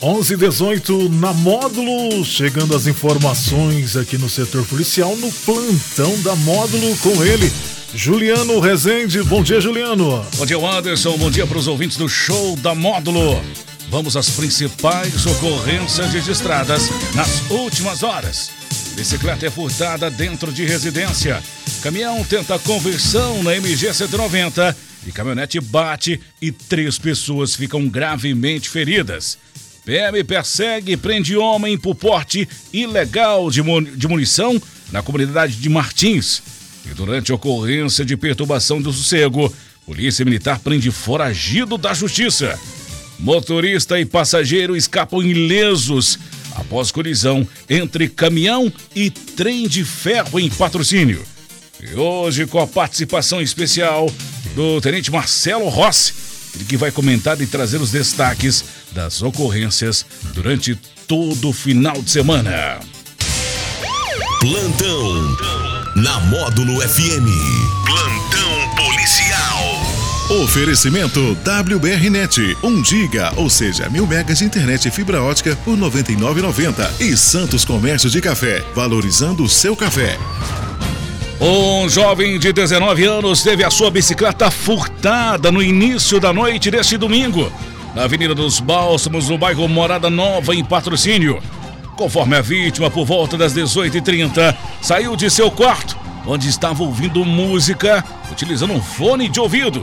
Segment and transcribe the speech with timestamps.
[0.00, 7.24] 11:18 na Módulo, chegando as informações aqui no setor policial no plantão da Módulo com
[7.24, 7.50] ele,
[7.94, 9.22] Juliano Rezende.
[9.22, 10.24] Bom dia, Juliano.
[10.36, 11.16] Bom dia, Anderson.
[11.16, 13.42] Bom dia para os ouvintes do show da Módulo.
[13.88, 18.50] Vamos às principais ocorrências registradas nas últimas horas.
[18.94, 21.42] Bicicleta é furtada dentro de residência.
[21.82, 29.38] Caminhão tenta conversão na MG 190 e caminhonete bate e três pessoas ficam gravemente feridas.
[29.86, 33.62] PM persegue e prende homem por porte ilegal de,
[33.96, 36.42] de munição na comunidade de Martins.
[36.84, 39.54] E durante ocorrência de perturbação do sossego,
[39.86, 42.58] Polícia Militar prende foragido da Justiça.
[43.20, 46.18] Motorista e passageiro escapam ilesos
[46.56, 51.24] após colisão entre caminhão e trem de ferro em patrocínio.
[51.80, 54.12] E hoje, com a participação especial
[54.56, 56.25] do Tenente Marcelo Rossi,
[56.56, 60.04] ele que vai comentar e trazer os destaques das ocorrências
[60.34, 60.74] durante
[61.06, 62.80] todo o final de semana.
[64.40, 65.36] Plantão
[65.96, 67.28] na Módulo FM.
[67.84, 70.42] Plantão policial.
[70.42, 77.00] Oferecimento WBRnet, 1 giga, ou seja, mil megas de internet e fibra ótica por 99,90
[77.00, 80.18] e Santos Comércio de Café, valorizando o seu café.
[81.38, 86.96] Um jovem de 19 anos teve a sua bicicleta furtada no início da noite deste
[86.96, 87.52] domingo,
[87.94, 91.42] na Avenida dos Bálsamos, no bairro Morada Nova, em patrocínio.
[91.94, 98.02] Conforme a vítima, por volta das 18h30, saiu de seu quarto, onde estava ouvindo música,
[98.32, 99.82] utilizando um fone de ouvido.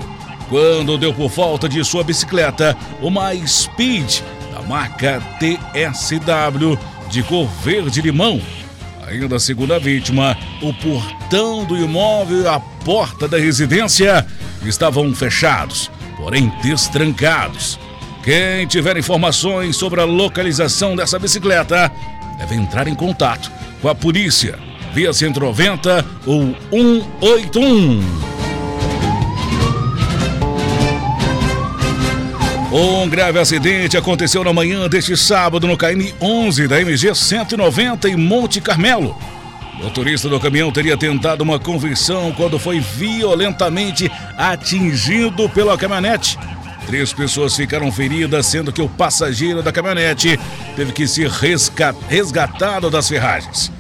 [0.50, 6.80] Quando deu por falta de sua bicicleta, uma Speed da marca TSW
[7.12, 8.42] de cor verde-limão
[9.08, 14.26] Ainda segundo a vítima, o portão do imóvel e a porta da residência
[14.66, 17.80] estavam fechados, porém destrancados.
[18.24, 21.92] Quem tiver informações sobre a localização dessa bicicleta
[22.38, 23.52] deve entrar em contato
[23.82, 24.58] com a polícia
[24.94, 28.33] via 190 ou 181.
[32.76, 38.16] Um grave acidente aconteceu na manhã deste sábado no KM 11 da MG 190 em
[38.16, 39.16] Monte Carmelo.
[39.76, 46.36] O motorista do caminhão teria tentado uma conversão quando foi violentamente atingido pela caminhonete.
[46.88, 50.40] Três pessoas ficaram feridas, sendo que o passageiro da caminhonete
[50.76, 51.30] teve que ser
[52.10, 53.72] resgatado das ferragens.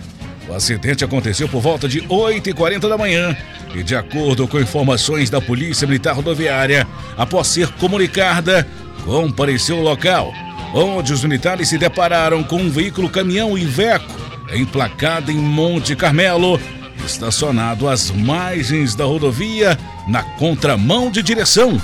[0.47, 3.35] O acidente aconteceu por volta de 8h40 da manhã
[3.73, 6.85] e, de acordo com informações da Polícia Militar Rodoviária,
[7.17, 8.67] após ser comunicada,
[9.05, 10.33] compareceu ao local,
[10.73, 14.11] onde os militares se depararam com um veículo caminhão Iveco,
[14.53, 16.59] emplacado em Monte Carmelo,
[17.05, 19.77] estacionado às margens da rodovia,
[20.07, 21.81] na contramão de direção.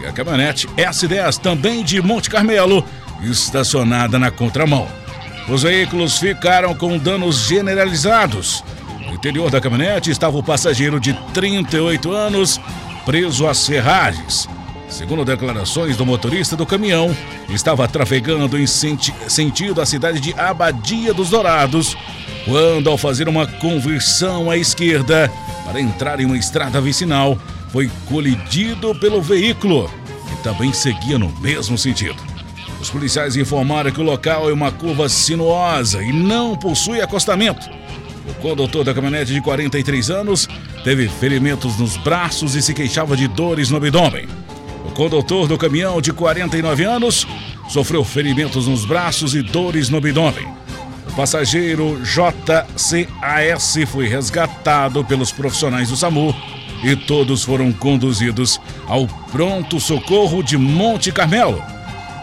[0.00, 2.84] E a caminhonete S10, também de Monte Carmelo,
[3.22, 4.88] estacionada na contramão.
[5.48, 8.64] Os veículos ficaram com danos generalizados.
[9.06, 12.60] No interior da caminhonete estava o passageiro de 38 anos,
[13.04, 14.48] preso às ferragens.
[14.92, 17.16] Segundo declarações do motorista do caminhão,
[17.48, 21.96] estava trafegando em senti sentido à cidade de Abadia dos Dourados,
[22.44, 25.32] quando, ao fazer uma conversão à esquerda
[25.64, 27.38] para entrar em uma estrada vicinal,
[27.70, 29.90] foi colidido pelo veículo,
[30.28, 32.22] que também seguia no mesmo sentido.
[32.78, 37.66] Os policiais informaram que o local é uma curva sinuosa e não possui acostamento.
[38.28, 40.46] O condutor da caminhonete de 43 anos
[40.84, 44.41] teve ferimentos nos braços e se queixava de dores no abdômen.
[44.94, 47.26] Condutor do caminhão, de 49 anos,
[47.68, 50.46] sofreu ferimentos nos braços e dores no abdômen.
[51.08, 56.34] O passageiro JCAS foi resgatado pelos profissionais do SAMU
[56.82, 61.62] e todos foram conduzidos ao pronto socorro de Monte Carmelo.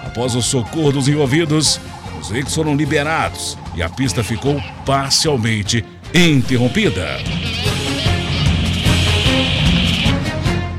[0.06, 1.80] Após o socorro dos envolvidos,
[2.20, 7.20] os veículos foram liberados e a pista ficou parcialmente interrompida.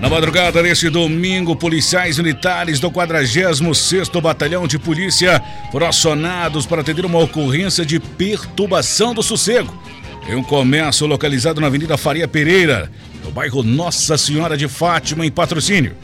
[0.00, 7.04] Na madrugada deste domingo, policiais militares do 46º Batalhão de Polícia foram acionados para atender
[7.04, 9.78] uma ocorrência de perturbação do sossego
[10.26, 12.90] em um comércio localizado na Avenida Faria Pereira,
[13.22, 15.94] no bairro Nossa Senhora de Fátima, em patrocínio.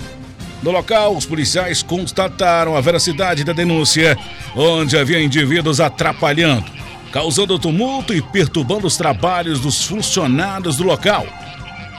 [0.63, 4.19] No local, os policiais constataram a veracidade da denúncia,
[4.55, 6.71] onde havia indivíduos atrapalhando,
[7.13, 11.27] causando tumulto e perturbando os trabalhos dos funcionários do local.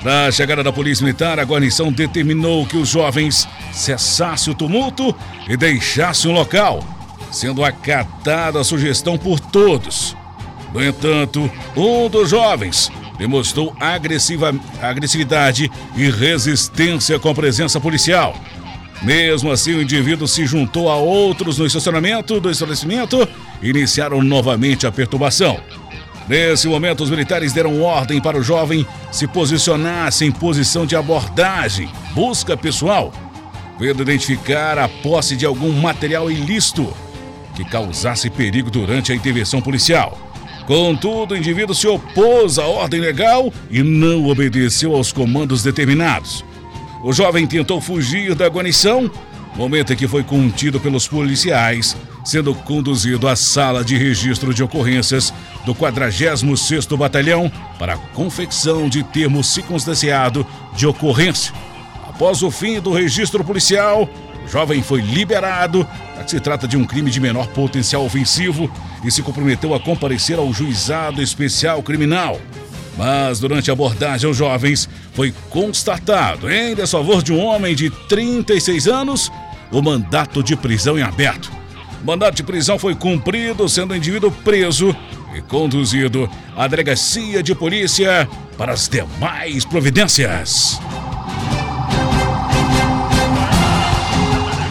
[0.04, 5.16] Na chegada da Polícia Militar, a guarnição determinou que os jovens cessassem o tumulto
[5.50, 6.84] e deixassem o local,
[7.32, 10.16] sendo acatada a sugestão por todos.
[10.74, 18.36] No entanto, um dos jovens demonstrou agressiva, agressividade e resistência com a presença policial.
[19.02, 23.28] Mesmo assim, o indivíduo se juntou a outros no estacionamento do estabelecimento
[23.62, 25.60] e iniciaram novamente a perturbação.
[26.28, 31.90] Nesse momento, os militares deram ordem para o jovem se posicionasse em posição de abordagem,
[32.14, 33.14] busca pessoal,
[33.80, 36.94] vendo identificar a posse de algum material ilícito
[37.56, 40.18] que causasse perigo durante a intervenção policial.
[40.66, 46.44] Contudo, o indivíduo se opôs à ordem legal e não obedeceu aos comandos determinados.
[47.02, 49.10] O jovem tentou fugir da guarnição,
[49.56, 51.96] momento em que foi contido pelos policiais,
[52.26, 55.34] sendo conduzido à sala de registro de ocorrências
[55.68, 61.54] do 46º Batalhão para a confecção de termo circunstanciado de ocorrência.
[62.08, 64.10] Após o fim do registro policial,
[64.46, 65.86] o jovem foi liberado,
[66.26, 68.72] se trata de um crime de menor potencial ofensivo
[69.04, 72.40] e se comprometeu a comparecer ao juizado especial criminal.
[72.98, 78.88] Mas durante a abordagem aos jovens, foi constatado, em desfavor de um homem de 36
[78.88, 79.30] anos,
[79.70, 81.52] o mandato de prisão em aberto.
[82.02, 84.96] O mandato de prisão foi cumprido, sendo o indivíduo preso
[85.38, 90.80] e conduzido à delegacia de polícia para as demais providências.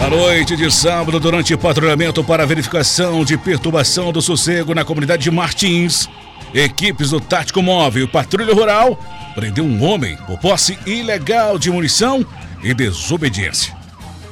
[0.04, 5.30] À noite de sábado, durante patrulhamento para verificação de perturbação do sossego na comunidade de
[5.30, 6.08] Martins,
[6.54, 8.98] equipes do Tático Móvel e Patrulha Rural
[9.34, 12.24] prendeu um homem por posse ilegal de munição
[12.62, 13.76] e desobediência.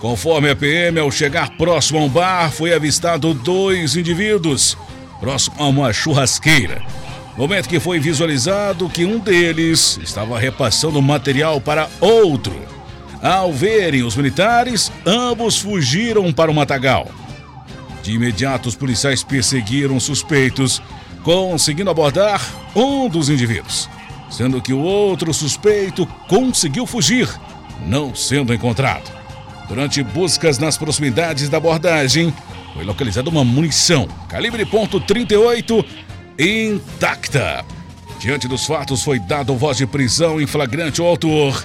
[0.01, 4.77] Conforme a PM, ao chegar próximo a um bar, foi avistado dois indivíduos
[5.25, 6.83] próximo a uma churrasqueira.
[7.35, 12.55] Momento que foi visualizado que um deles estava repassando material para outro.
[13.23, 17.09] Ao verem os militares, ambos fugiram para o matagal.
[18.03, 20.83] De imediato, os policiais perseguiram suspeitos,
[21.23, 22.43] conseguindo abordar
[22.77, 23.89] um dos indivíduos,
[24.31, 27.27] sendo que o outro suspeito conseguiu fugir,
[27.87, 29.11] não sendo encontrado.
[29.69, 32.31] Durante buscas nas proximidades da abordagem,
[32.75, 35.85] foi localizada uma munição calibre .38
[36.39, 37.65] intacta.
[38.19, 41.65] Diante dos fatos, foi dado voz de prisão em flagrante ao autor,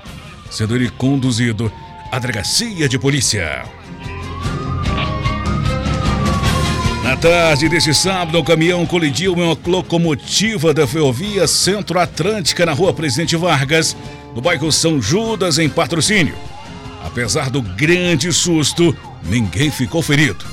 [0.51, 1.71] sendo ele conduzido
[2.11, 3.63] à delegacia de polícia.
[7.03, 12.93] Na tarde deste sábado, um caminhão colidiu em uma locomotiva da ferrovia Centro-Atlântica na rua
[12.93, 13.97] Presidente Vargas,
[14.35, 16.35] no bairro São Judas, em patrocínio.
[17.03, 20.48] Apesar do grande susto, ninguém ficou ferido.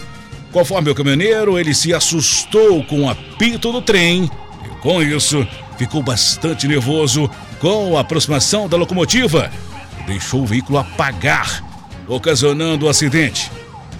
[0.53, 4.31] Conforme o caminhoneiro, ele se assustou com o apito do trem
[4.65, 5.47] e, com isso,
[5.77, 9.51] ficou bastante nervoso com a aproximação da locomotiva
[10.01, 11.65] e deixou o veículo apagar,
[12.07, 13.51] ocasionando o acidente.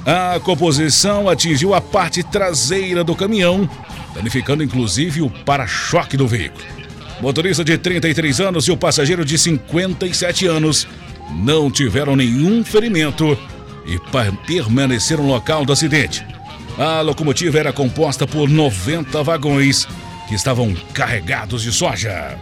[0.07, 3.69] A composição atingiu a parte traseira do caminhão,
[4.15, 6.65] danificando inclusive o para-choque do veículo.
[7.19, 10.87] O motorista de 33 anos e o passageiro de 57 anos
[11.31, 13.37] não tiveram nenhum ferimento
[13.85, 13.99] e
[14.47, 16.25] permaneceram no local do acidente.
[16.79, 19.89] A locomotiva era composta por 90 vagões
[20.29, 22.39] que estavam carregados de soja.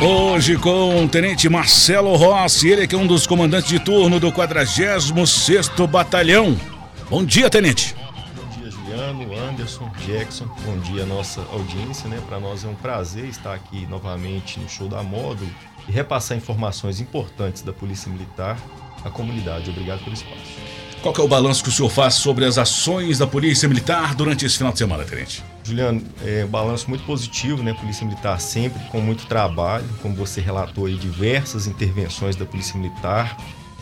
[0.00, 4.32] Hoje com o Tenente Marcelo Rossi, ele que é um dos comandantes de turno do
[4.32, 6.58] 46º Batalhão.
[7.10, 7.94] Bom dia, Tenente.
[8.34, 10.46] Bom dia, Juliano, Anderson, Jackson.
[10.64, 12.18] Bom dia, nossa audiência, né?
[12.26, 15.50] Para nós é um prazer estar aqui novamente no Show da Módulo
[15.86, 18.58] e repassar informações importantes da Polícia Militar
[19.04, 19.70] à comunidade.
[19.70, 20.64] Obrigado pelo espaço.
[21.04, 24.46] Qual é o balanço que o senhor faz sobre as ações da Polícia Militar durante
[24.46, 25.44] esse final de semana, Tenente?
[25.62, 27.74] Juliano, é um balanço muito positivo, né?
[27.74, 33.36] Polícia Militar sempre com muito trabalho, como você relatou aí, diversas intervenções da Polícia Militar,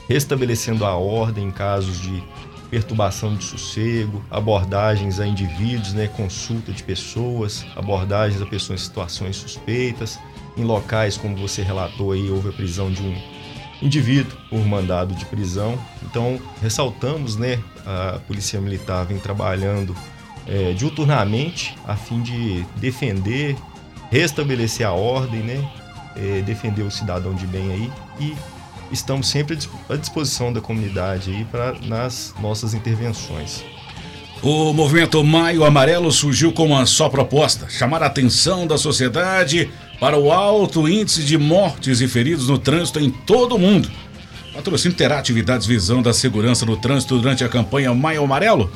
[0.09, 2.25] restabelecendo a ordem em casos de
[2.73, 6.09] perturbação de sossego, abordagens a indivíduos, né?
[6.09, 10.19] Consulta de pessoas, abordagens a pessoas em situações suspeitas,
[10.57, 13.17] em locais, como você relatou aí, houve a prisão de um
[13.83, 15.79] indivíduo por mandado de prisão.
[16.05, 19.95] Então, ressaltamos, né, a Polícia Militar vem trabalhando
[20.47, 23.57] é, diuturnamente a fim de defender,
[24.11, 25.71] restabelecer a ordem, né,
[26.17, 28.37] é, defender o cidadão de bem aí e
[28.91, 29.59] estamos sempre
[29.89, 33.65] à disposição da comunidade aí para nas nossas intervenções.
[34.43, 39.71] O movimento Maio Amarelo surgiu com uma só proposta: chamar a atenção da sociedade
[40.01, 43.89] para o alto índice de mortes e feridos no trânsito em todo o mundo.
[44.51, 48.69] O patrocínio terá atividades visando a segurança no trânsito durante a campanha Maio Amarelo?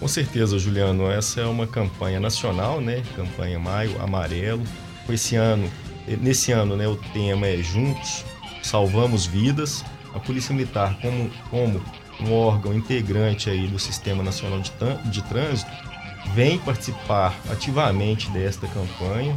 [0.00, 1.08] Com certeza, Juliano.
[1.08, 3.00] Essa é uma campanha nacional, né?
[3.14, 4.64] Campanha Maio Amarelo.
[5.08, 5.70] Esse ano,
[6.20, 8.24] nesse ano, né, o tema é Juntos,
[8.64, 9.84] Salvamos Vidas.
[10.12, 11.80] A Polícia Militar, como, como
[12.20, 14.72] um órgão integrante aí do Sistema Nacional de,
[15.10, 15.70] de Trânsito,
[16.34, 19.36] vem participar ativamente desta campanha.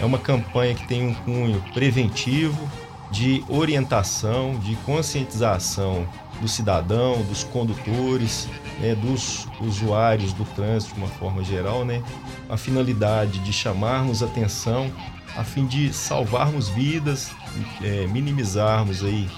[0.00, 2.68] É uma campanha que tem um cunho preventivo,
[3.10, 6.08] de orientação, de conscientização
[6.40, 8.48] do cidadão, dos condutores,
[8.80, 12.02] né, dos usuários do trânsito de uma forma geral, né,
[12.48, 14.90] a finalidade de chamarmos atenção
[15.36, 17.30] a fim de salvarmos vidas,
[17.82, 19.28] é, minimizarmos aí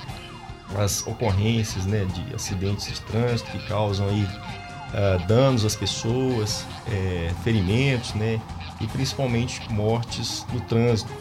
[0.77, 7.31] as ocorrências né, de acidentes de trânsito que causam aí uh, danos às pessoas, é,
[7.43, 8.41] ferimentos, né,
[8.81, 11.13] e principalmente mortes no trânsito.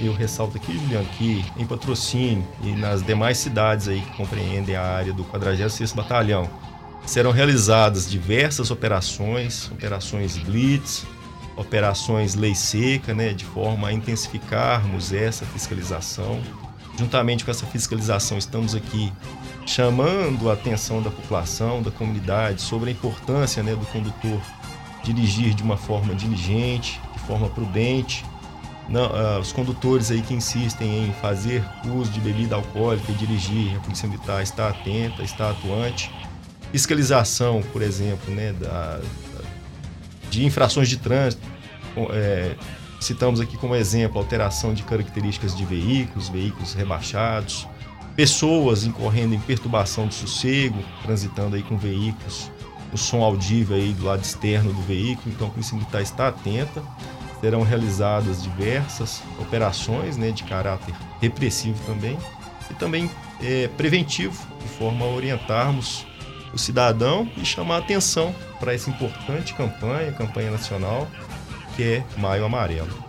[0.00, 4.82] Eu ressalto aqui, Juliano, que em Patrocínio e nas demais cidades aí que compreendem a
[4.82, 6.48] área do 46º Batalhão,
[7.04, 11.04] serão realizadas diversas operações, operações Blitz,
[11.56, 16.40] operações lei seca, né, de forma a intensificarmos essa fiscalização.
[16.98, 19.12] Juntamente com essa fiscalização, estamos aqui
[19.64, 24.40] chamando a atenção da população, da comunidade, sobre a importância né, do condutor
[25.04, 28.24] dirigir de uma forma diligente, de forma prudente.
[28.88, 33.76] Não, uh, os condutores aí que insistem em fazer uso de bebida alcoólica e dirigir,
[33.76, 36.10] a Polícia Militar está atenta, está atuante.
[36.72, 38.98] Fiscalização, por exemplo, né, da,
[40.30, 41.46] de infrações de trânsito.
[42.10, 42.56] É,
[43.00, 47.66] citamos aqui como exemplo alteração de características de veículos, veículos rebaixados,
[48.16, 52.50] pessoas incorrendo em perturbação do sossego, transitando aí com veículos,
[52.92, 56.82] o som audível aí do lado externo do veículo, então a Polícia Militar está atenta.
[57.40, 62.18] Serão realizadas diversas operações né, de caráter repressivo também
[62.68, 63.08] e também
[63.40, 66.04] é, preventivo, de forma a orientarmos
[66.52, 71.06] o cidadão e chamar atenção para essa importante campanha, campanha nacional,
[71.78, 73.06] que é Maio Amarelo.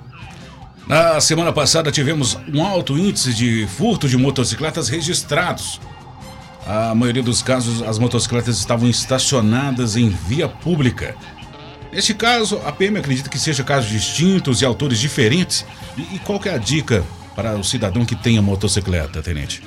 [0.87, 5.81] Na semana passada tivemos um alto índice de furto de motocicletas registrados.
[6.67, 11.15] A maioria dos casos, as motocicletas estavam estacionadas em via pública.
[11.91, 15.65] Neste caso, a PM acredita que seja casos distintos e autores diferentes.
[15.97, 17.03] E, e qual é a dica
[17.35, 19.63] para o cidadão que tenha motocicleta, tenente?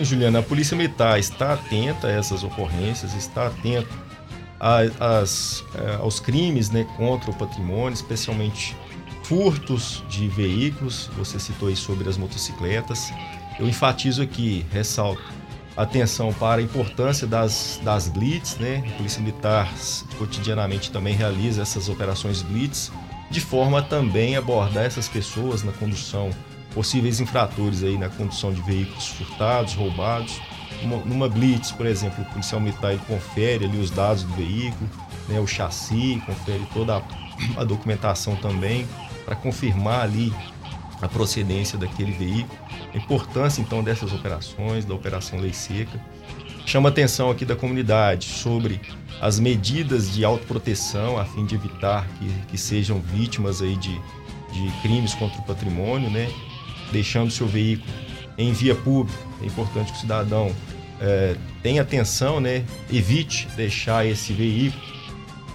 [0.00, 4.07] Juliana, a Polícia Militar está atenta a essas ocorrências, está atenta
[4.60, 8.76] as, é, aos crimes né, contra o patrimônio, especialmente
[9.22, 11.10] furtos de veículos.
[11.16, 13.12] Você citou aí sobre as motocicletas.
[13.58, 15.22] Eu enfatizo aqui, ressalto,
[15.76, 18.82] atenção para a importância das, das blitz, né?
[18.86, 19.72] A Polícia Militar
[20.18, 22.90] cotidianamente também realiza essas operações blitz,
[23.30, 26.30] de forma a também abordar essas pessoas na condução
[26.74, 30.40] possíveis infratores aí na condução de veículos furtados, roubados.
[30.82, 34.88] Uma, numa blitz, por exemplo, o policial militar ele confere ali os dados do veículo,
[35.28, 37.02] né, o chassi, confere toda a,
[37.60, 38.86] a documentação também
[39.24, 40.32] para confirmar ali
[41.00, 42.58] a procedência daquele veículo.
[42.92, 46.00] A importância então dessas operações, da operação Lei Seca.
[46.66, 48.80] Chama atenção aqui da comunidade sobre
[49.20, 53.94] as medidas de autoproteção a fim de evitar que, que sejam vítimas aí de,
[54.52, 56.30] de crimes contra o patrimônio, né?
[56.92, 57.90] deixando seu veículo
[58.36, 59.27] em via pública.
[59.42, 60.54] É importante que o cidadão
[61.00, 62.64] é, tenha atenção, né?
[62.90, 64.82] evite deixar esse veículo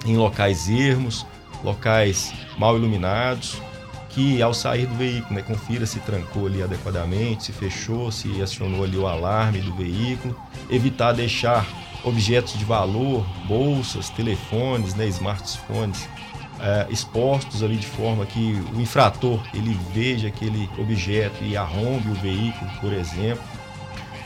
[0.06, 1.26] em locais ermos,
[1.64, 3.62] locais mal iluminados,
[4.10, 8.84] que ao sair do veículo, né, confira se trancou ali adequadamente, se fechou, se acionou
[8.84, 10.36] ali o alarme do veículo,
[10.70, 11.66] evitar deixar
[12.04, 16.08] objetos de valor, bolsas, telefones, né, smartphones
[16.60, 22.14] é, expostos ali de forma que o infrator ele veja aquele objeto e arrombe o
[22.14, 23.44] veículo, por exemplo.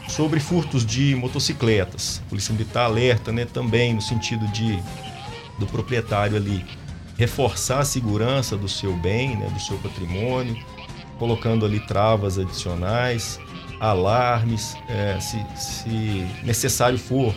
[0.07, 4.81] Sobre furtos de motocicletas, a Polícia Militar alerta né, também no sentido de
[5.59, 6.63] do proprietário ali
[7.17, 10.55] reforçar a segurança do seu bem, né, do seu patrimônio,
[11.17, 13.39] colocando ali travas adicionais,
[13.79, 17.33] alarmes, é, se, se necessário for,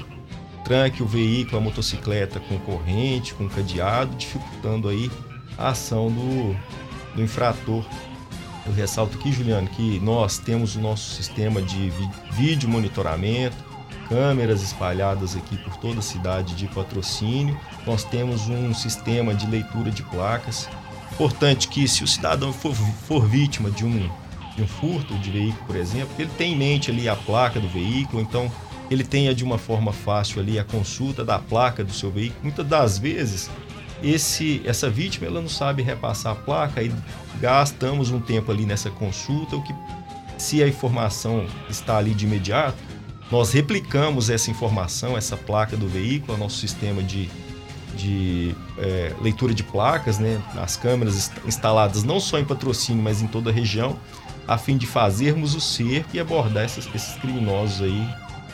[0.64, 5.10] tranque o veículo, a motocicleta com corrente, com cadeado, dificultando aí
[5.56, 6.54] a ação do,
[7.14, 7.84] do infrator.
[8.70, 11.92] Eu ressalto aqui, Juliano, que nós temos o nosso sistema de
[12.30, 13.56] vídeo monitoramento,
[14.08, 17.58] câmeras espalhadas aqui por toda a cidade de patrocínio.
[17.84, 20.68] Nós temos um sistema de leitura de placas.
[21.10, 24.08] Importante que se o cidadão for, for vítima de um,
[24.54, 27.68] de um furto de veículo, por exemplo, ele tem em mente ali a placa do
[27.68, 28.48] veículo, então
[28.88, 32.38] ele tenha de uma forma fácil ali a consulta da placa do seu veículo.
[32.44, 33.50] Muitas das vezes,
[34.02, 36.92] esse, essa vítima ela não sabe repassar a placa e
[37.40, 39.74] gastamos um tempo ali nessa consulta, o que
[40.38, 42.78] se a informação está ali de imediato,
[43.30, 47.28] nós replicamos essa informação, essa placa do veículo, nosso sistema de,
[47.94, 53.26] de é, leitura de placas, né, as câmeras instaladas não só em patrocínio, mas em
[53.26, 53.98] toda a região,
[54.48, 58.08] a fim de fazermos o cerco e abordar esses, esses criminosos aí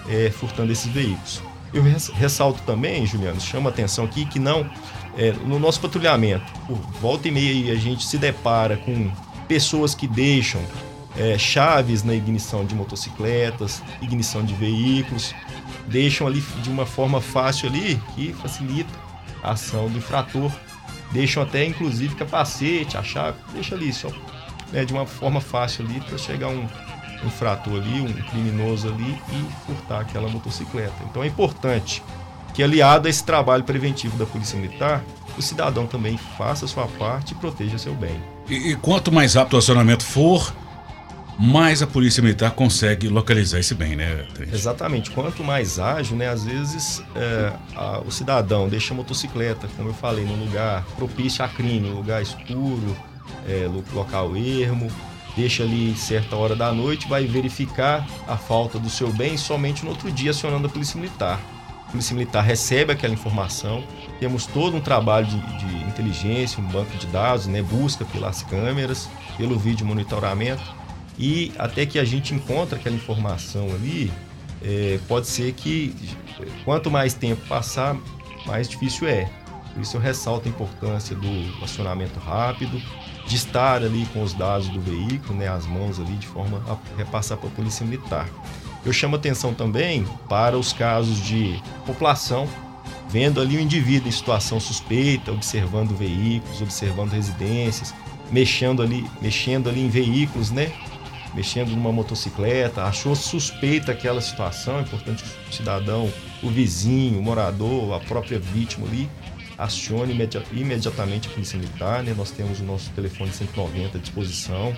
[0.09, 1.41] é, furtando esses veículos.
[1.73, 4.69] Eu ressalto também, Juliano, chama atenção aqui que não,
[5.17, 9.11] é, no nosso patrulhamento, por volta e meia a gente se depara com
[9.49, 10.61] pessoas que deixam
[11.17, 15.35] é, chaves na ignição de motocicletas, ignição de veículos,
[15.87, 18.91] deixam ali de uma forma fácil ali que facilita
[19.43, 20.53] a ação do infrator.
[21.13, 24.11] Deixam até inclusive capacete, a chave, deixa ali só
[24.73, 26.67] né, de uma forma fácil ali para chegar um,
[27.25, 30.95] infrator ali, um criminoso ali e furtar aquela motocicleta.
[31.11, 32.03] Então é importante
[32.57, 35.05] que, aliado a esse trabalho preventivo da Polícia Militar,
[35.37, 38.19] o cidadão também faça a sua parte e proteja seu bem.
[38.49, 40.55] E, e quanto mais rápido o acionamento for,
[41.39, 44.27] mais a Polícia Militar consegue localizar esse bem, né?
[44.51, 45.11] Exatamente.
[45.11, 46.31] Quanto mais ágil, né?
[46.31, 51.45] Às vezes é, a, o cidadão deixa a motocicleta, como eu falei, num lugar propício
[51.45, 52.97] a crime, lugar escuro,
[53.47, 54.91] é, local ermo,
[55.37, 59.91] deixa ali certa hora da noite, vai verificar a falta do seu bem somente no
[59.91, 61.39] outro dia acionando a Polícia Militar.
[61.87, 63.85] A Polícia Militar recebe aquela informação,
[64.19, 69.09] temos todo um trabalho de, de inteligência, um banco de dados, né, busca pelas câmeras,
[69.37, 70.63] pelo vídeo monitoramento
[71.19, 74.13] e até que a gente encontra aquela informação ali,
[74.63, 75.95] é, pode ser que
[76.65, 77.97] quanto mais tempo passar,
[78.45, 79.31] mais difícil é.
[79.73, 82.81] Por isso eu ressalto a importância do acionamento rápido,
[83.27, 86.97] de estar ali com os dados do veículo, né, as mãos ali, de forma a
[86.97, 88.29] repassar para a Polícia Militar.
[88.87, 92.49] Eu chamo atenção também para os casos de população
[93.09, 97.93] vendo ali o indivíduo em situação suspeita, observando veículos, observando residências,
[98.31, 100.73] mexendo ali, mexendo ali em veículos, né?
[101.35, 106.13] Mexendo numa motocicleta, achou suspeita aquela situação, é importante que o cidadão,
[106.43, 109.09] o vizinho, o morador, a própria vítima ali,
[109.59, 110.13] acione
[110.53, 112.15] imediatamente a Polícia Militar, né?
[112.17, 114.75] nós temos o nosso telefone 190 à disposição.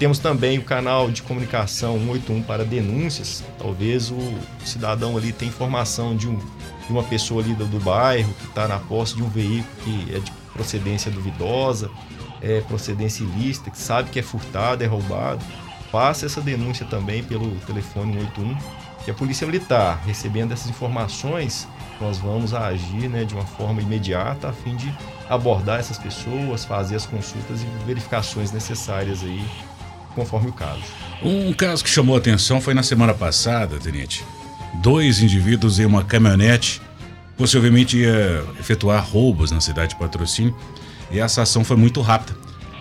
[0.00, 3.44] Temos também o canal de comunicação 181 para denúncias.
[3.58, 8.32] Talvez o cidadão ali tenha informação de, um, de uma pessoa ali do, do bairro
[8.32, 11.90] que está na posse de um veículo que é de procedência duvidosa,
[12.40, 15.44] é procedência ilícita, que sabe que é furtado, é roubado.
[15.92, 18.56] Faça essa denúncia também pelo telefone 181,
[19.04, 21.68] que a Polícia Militar, recebendo essas informações,
[22.00, 24.90] nós vamos agir né, de uma forma imediata a fim de
[25.28, 29.44] abordar essas pessoas, fazer as consultas e verificações necessárias aí,
[30.20, 30.82] conforme o caso.
[31.22, 34.22] Um caso que chamou a atenção foi na semana passada, Tenente.
[34.74, 36.82] Dois indivíduos em uma caminhonete
[37.38, 40.54] possivelmente ia efetuar roubos na cidade de Patrocínio
[41.10, 42.36] e essa ação foi muito rápida.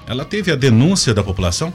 [0.06, 1.74] Ela teve a denúncia da população?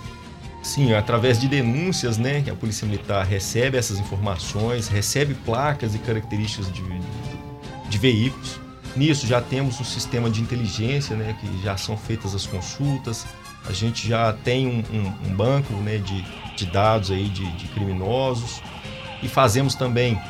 [0.62, 5.98] Sim, através de denúncias, né, que a Polícia Militar recebe essas informações, recebe placas e
[5.98, 6.82] características de,
[7.88, 8.60] de veículos.
[8.94, 13.26] Nisso já temos um sistema de inteligência, né, que já são feitas as consultas.
[13.66, 16.22] A gente já tem um, um, um banco né, de,
[16.56, 18.62] de, dados aí de, de criminosos
[19.22, 20.20] e fazemos também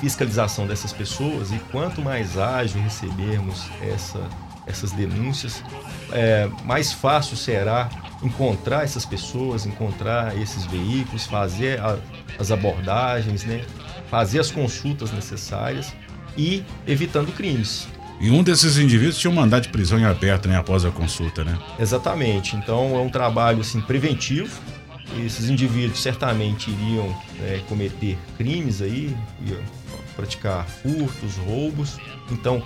[0.00, 1.50] fiscalização dessas pessoas.
[1.50, 4.20] E quanto mais ágil recebermos essa,
[4.66, 5.62] essas denúncias,
[6.12, 7.88] é, mais fácil será
[8.22, 11.98] encontrar essas pessoas, encontrar esses veículos, fazer a,
[12.38, 13.64] as abordagens, né?
[14.10, 15.94] fazer as consultas necessárias
[16.36, 17.88] e evitando crimes.
[18.20, 21.42] E um desses indivíduos tinha um mandado de prisão em aberto, né, após a consulta,
[21.42, 21.58] né?
[21.78, 22.54] Exatamente.
[22.54, 24.60] Então é um trabalho assim preventivo.
[25.24, 29.16] Esses indivíduos certamente iriam é, cometer crimes aí,
[30.14, 31.98] praticar furtos, roubos.
[32.30, 32.62] Então,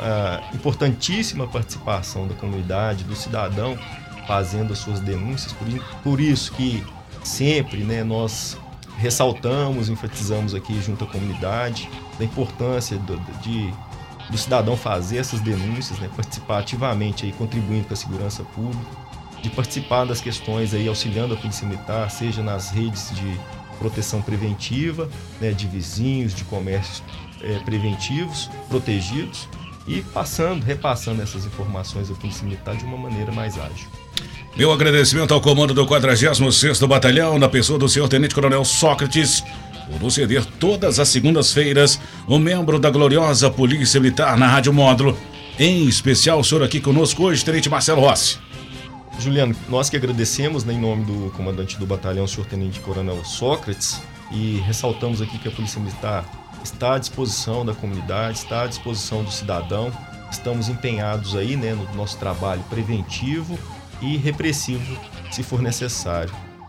[0.00, 3.78] a, a importantíssima participação da comunidade, do cidadão,
[4.26, 5.52] fazendo as suas denúncias.
[5.52, 5.68] Por,
[6.02, 6.82] por isso que
[7.22, 8.56] sempre, né, nós
[8.96, 11.88] ressaltamos, enfatizamos aqui junto à comunidade
[12.18, 13.72] da importância do, de,
[14.30, 19.04] do cidadão fazer essas denúncias, né, participar ativamente aí, contribuindo com a segurança pública,
[19.42, 23.38] de participar das questões aí, auxiliando a Polícia Militar, seja nas redes de
[23.78, 25.08] proteção preventiva,
[25.40, 27.02] né, de vizinhos, de comércios
[27.42, 29.48] é, preventivos, protegidos,
[29.86, 33.86] e passando, repassando essas informações à Polícia Militar de uma maneira mais ágil.
[34.56, 39.42] Meu agradecimento ao comando do 46º Batalhão, na pessoa do senhor Tenente Coronel Sócrates,
[40.00, 45.16] por ceder todas as segundas-feiras um membro da gloriosa Polícia Militar na Rádio Módulo.
[45.58, 48.38] Em especial, o senhor aqui conosco hoje, Tenente Marcelo Rossi.
[49.18, 54.00] Juliano, nós que agradecemos né, em nome do comandante do batalhão, senhor Tenente Coronel Sócrates,
[54.32, 56.24] e ressaltamos aqui que a Polícia Militar
[56.64, 59.92] está à disposição da comunidade, está à disposição do cidadão.
[60.30, 63.56] Estamos empenhados aí né, no nosso trabalho preventivo
[64.02, 64.98] e repressivo,
[65.30, 66.43] se for necessário.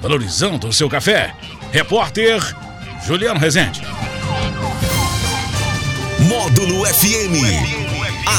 [0.00, 1.34] valorizando o seu café.
[1.72, 2.40] Repórter
[3.06, 3.82] Juliano Rezende.
[6.20, 7.86] Módulo FM.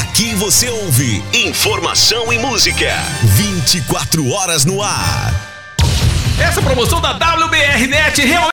[0.02, 2.93] Aqui você ouve informação e música.
[3.24, 5.34] 24 horas no ar.
[6.39, 8.38] Essa promoção da WBRnet realmente